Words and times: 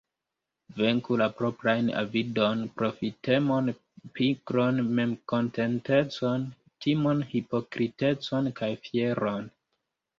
Venku 0.77 1.17
la 1.21 1.27
proprajn 1.41 1.91
avidon, 1.99 2.63
profitemon, 2.81 3.71
pigron, 4.17 4.83
memkontentecon, 5.01 6.51
timon, 6.83 7.25
hipokritecon 7.33 8.55
kaj 8.63 8.75
fieron. 8.91 9.51